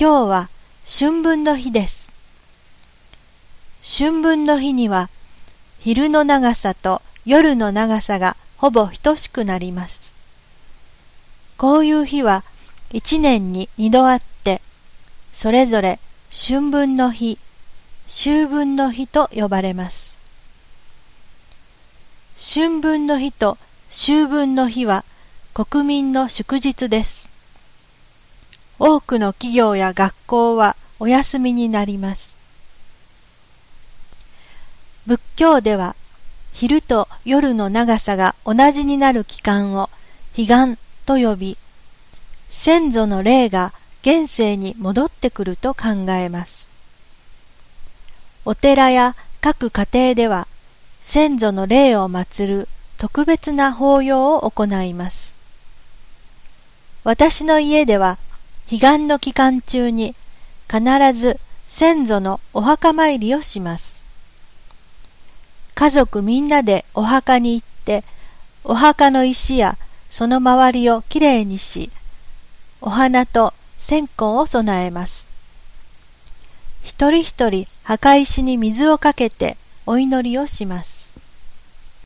[0.00, 0.48] 今日は
[0.86, 2.12] 春分の日です。
[3.82, 5.10] 春分の日には
[5.80, 10.12] 昼の長さと夜の長さがほぼ等しくなります。
[11.56, 12.44] こういう日は
[12.92, 14.62] 一年に二度あって、
[15.32, 15.98] それぞれ
[16.30, 17.36] 春分の日、
[18.06, 20.16] 秋分の日と呼ばれます。
[22.36, 23.58] 春分の日と
[23.90, 25.04] 秋分の日は
[25.54, 27.37] 国民の祝日です。
[28.78, 32.38] 多くの企業や学校はお休みになります。
[35.06, 35.96] 仏教では
[36.52, 39.90] 昼と夜の長さが同じになる期間を
[40.36, 41.58] 彼岸と呼び、
[42.50, 46.70] 先祖の霊が現世に戻ってくると考えます。
[48.44, 50.46] お寺や各家庭では
[51.00, 55.34] 先祖の霊を祀る特別な法要を行います。
[57.04, 58.18] 私の家では
[58.70, 60.14] 彼岸の期間中に
[60.70, 60.82] 必
[61.14, 64.04] ず先祖のお墓参りをします。
[65.74, 68.04] 家族みんなでお墓に行って、
[68.64, 69.78] お墓の石や
[70.10, 71.90] その周りをきれいにし、
[72.82, 75.28] お花と線香を備えます。
[76.82, 80.97] 一人一人墓石に水をかけてお祈りをします。